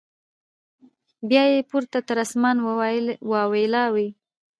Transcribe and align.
بیا 1.29 1.43
یې 1.53 1.59
پورته 1.69 1.99
تر 2.07 2.17
اسمانه 2.25 2.61
واویلا 3.29 3.83
وي 3.93 4.07